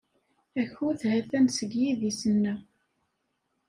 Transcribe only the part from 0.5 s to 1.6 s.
Akud ha-t-an